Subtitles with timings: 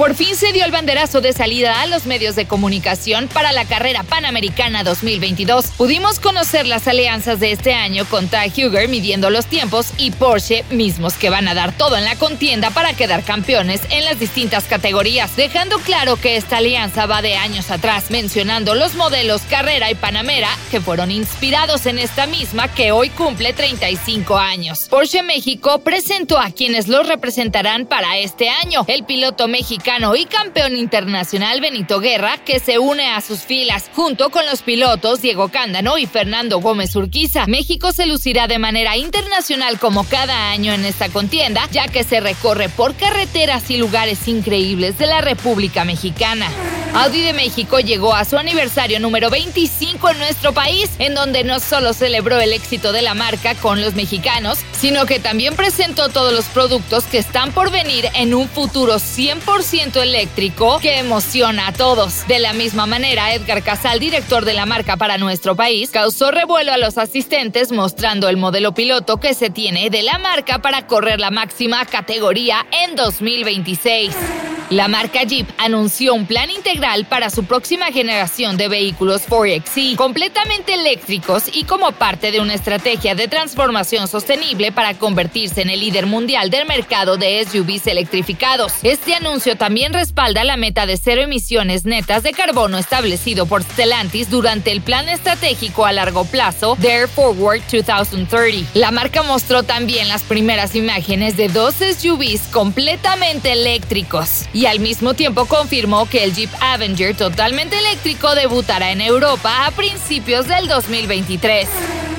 [0.00, 3.66] Por fin se dio el banderazo de salida a los medios de comunicación para la
[3.66, 5.66] carrera panamericana 2022.
[5.76, 10.64] Pudimos conocer las alianzas de este año con Ty Huger midiendo los tiempos y Porsche
[10.70, 14.64] mismos que van a dar todo en la contienda para quedar campeones en las distintas
[14.64, 19.96] categorías, dejando claro que esta alianza va de años atrás, mencionando los modelos Carrera y
[19.96, 24.86] Panamera que fueron inspirados en esta misma que hoy cumple 35 años.
[24.88, 28.86] Porsche México presentó a quienes los representarán para este año.
[28.88, 34.30] El piloto mexicano y campeón internacional Benito Guerra, que se une a sus filas, junto
[34.30, 37.48] con los pilotos Diego Cándano y Fernando Gómez Urquiza.
[37.48, 42.20] México se lucirá de manera internacional como cada año en esta contienda, ya que se
[42.20, 46.46] recorre por carreteras y lugares increíbles de la República Mexicana.
[46.92, 51.60] Audi de México llegó a su aniversario número 25 en nuestro país, en donde no
[51.60, 56.32] solo celebró el éxito de la marca con los mexicanos, sino que también presentó todos
[56.32, 62.26] los productos que están por venir en un futuro 100% eléctrico que emociona a todos.
[62.26, 66.72] De la misma manera, Edgar Casal, director de la marca para nuestro país, causó revuelo
[66.72, 71.20] a los asistentes mostrando el modelo piloto que se tiene de la marca para correr
[71.20, 74.49] la máxima categoría en 2026.
[74.70, 80.74] La marca Jeep anunció un plan integral para su próxima generación de vehículos 4XE, completamente
[80.74, 86.06] eléctricos y como parte de una estrategia de transformación sostenible para convertirse en el líder
[86.06, 88.74] mundial del mercado de SUVs electrificados.
[88.84, 94.30] Este anuncio también respalda la meta de cero emisiones netas de carbono establecido por Stellantis
[94.30, 98.70] durante el plan estratégico a largo plazo Dare Forward 2030.
[98.74, 105.14] La marca mostró también las primeras imágenes de dos SUVs completamente eléctricos y al mismo
[105.14, 111.66] tiempo confirmó que el Jeep Avenger totalmente eléctrico debutará en Europa a principios del 2023.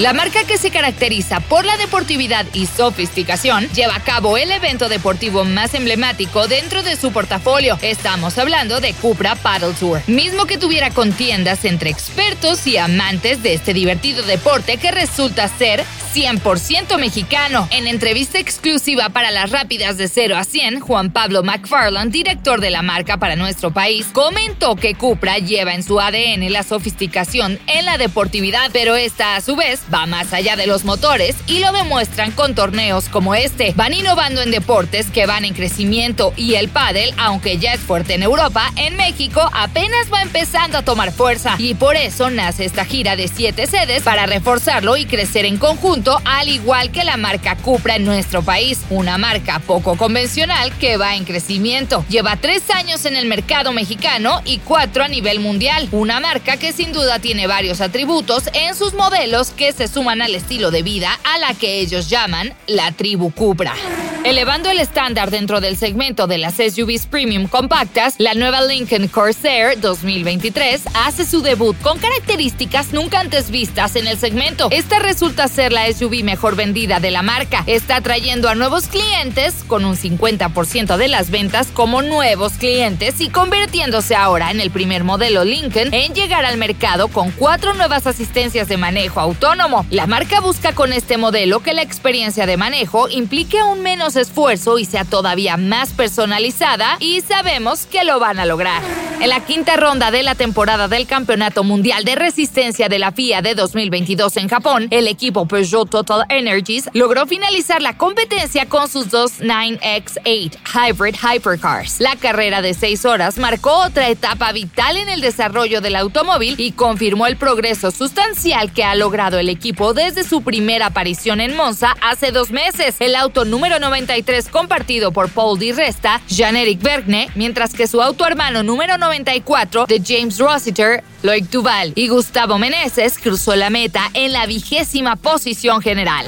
[0.00, 4.88] La marca que se caracteriza por la deportividad y sofisticación lleva a cabo el evento
[4.88, 7.78] deportivo más emblemático dentro de su portafolio.
[7.82, 13.52] Estamos hablando de Cupra Paddle Tour, mismo que tuviera contiendas entre expertos y amantes de
[13.52, 15.84] este divertido deporte que resulta ser
[16.14, 17.68] 100% mexicano.
[17.70, 22.70] En entrevista exclusiva para las rápidas de 0 a 100, Juan Pablo McFarland, director de
[22.70, 27.84] la marca para nuestro país, comentó que Cupra lleva en su ADN la sofisticación en
[27.84, 31.72] la deportividad, pero esta a su vez va más allá de los motores y lo
[31.72, 33.72] demuestran con torneos como este.
[33.76, 38.14] Van innovando en deportes que van en crecimiento y el pádel, aunque ya es fuerte
[38.14, 42.84] en Europa, en México apenas va empezando a tomar fuerza y por eso nace esta
[42.84, 47.56] gira de siete sedes para reforzarlo y crecer en conjunto al igual que la marca
[47.56, 52.04] Cupra en nuestro país, una marca poco convencional que va en crecimiento.
[52.08, 56.72] Lleva tres años en el mercado mexicano y cuatro a nivel mundial, una marca que
[56.72, 61.18] sin duda tiene varios atributos en sus modelos que se suman al estilo de vida
[61.24, 63.74] a la que ellos llaman la tribu Cupra.
[64.22, 69.80] Elevando el estándar dentro del segmento de las SUVs premium compactas, la nueva Lincoln Corsair
[69.80, 74.68] 2023 hace su debut con características nunca antes vistas en el segmento.
[74.72, 77.64] Esta resulta ser la SUV mejor vendida de la marca.
[77.66, 83.30] Está atrayendo a nuevos clientes con un 50% de las ventas como nuevos clientes y
[83.30, 88.68] convirtiéndose ahora en el primer modelo Lincoln en llegar al mercado con cuatro nuevas asistencias
[88.68, 89.86] de manejo autónomo.
[89.88, 94.78] La marca busca con este modelo que la experiencia de manejo implique aún menos esfuerzo
[94.78, 99.09] y sea todavía más personalizada y sabemos que lo van a lograr.
[99.20, 103.42] En la quinta ronda de la temporada del Campeonato Mundial de Resistencia de la FIA
[103.42, 109.10] de 2022 en Japón, el equipo Peugeot Total Energies logró finalizar la competencia con sus
[109.10, 112.00] dos 9X8 Hybrid Hypercars.
[112.00, 116.72] La carrera de seis horas marcó otra etapa vital en el desarrollo del automóvil y
[116.72, 121.94] confirmó el progreso sustancial que ha logrado el equipo desde su primera aparición en Monza
[122.00, 122.96] hace dos meses.
[123.00, 128.26] El auto número 93 compartido por Paul Di Resta, Jean-Éric Vergne, mientras que su auto
[128.26, 134.08] hermano número 90 94 de James Rossiter, Loic Duval y Gustavo Meneses cruzó la meta
[134.14, 136.26] en la vigésima posición general.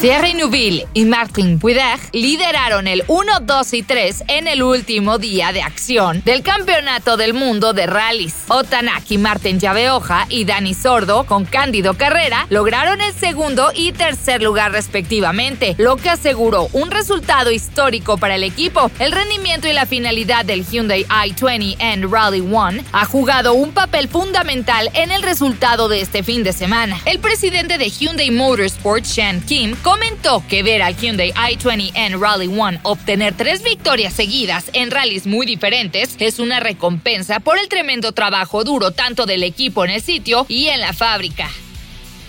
[0.00, 5.52] Thierry Neuville y Martin Puider lideraron el 1, 2 y 3 en el último día
[5.52, 8.34] de acción del Campeonato del Mundo de Rallys.
[8.48, 14.72] Otanaki, Martin Llaveoja y Dani Sordo, con Cándido Carrera, lograron el segundo y tercer lugar
[14.72, 18.90] respectivamente, lo que aseguró un resultado histórico para el equipo.
[18.98, 24.08] El rendimiento y la finalidad del Hyundai i20 en Rally One ha jugado un papel
[24.08, 26.98] fundamental en el resultado de este fin de semana.
[27.04, 32.46] El presidente de Hyundai Motorsport, Shan Kim, comentó que ver al Hyundai i20 en Rally
[32.46, 38.12] One obtener tres victorias seguidas en rallies muy diferentes es una recompensa por el tremendo
[38.12, 41.50] trabajo duro tanto del equipo en el sitio y en la fábrica.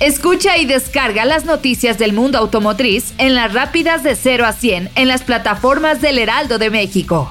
[0.00, 4.90] Escucha y descarga las noticias del mundo automotriz en las rápidas de 0 a 100
[4.94, 7.30] en las plataformas del Heraldo de México.